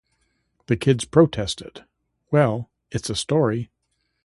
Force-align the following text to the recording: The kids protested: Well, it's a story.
The 0.65 0.77
kids 0.77 1.05
protested: 1.05 1.85
Well, 2.31 2.71
it's 2.89 3.11
a 3.11 3.15
story. 3.15 3.69